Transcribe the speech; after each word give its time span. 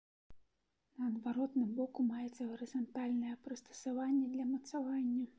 На 0.99 1.09
адваротным 1.11 1.67
боку 1.79 2.05
маецца 2.13 2.47
гарызантальнае 2.53 3.33
прыстасаванне 3.49 4.25
для 4.37 4.45
мацавання. 4.55 5.27